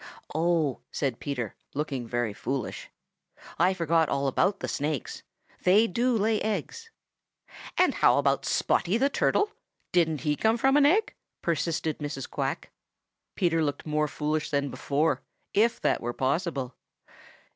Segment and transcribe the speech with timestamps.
[0.33, 2.89] "Oh!" said Peter, looking very foolish.
[3.59, 5.21] "I forgot all about the Snakes.
[5.61, 6.89] They do lay eggs."
[7.77, 9.51] "And how about Spotty the Turtle?
[9.91, 12.27] Didn't he come from an egg?" persisted Mrs.
[12.27, 12.71] Quack.
[13.35, 15.21] Peter looked more foolish than before,
[15.53, 16.73] if that were possible.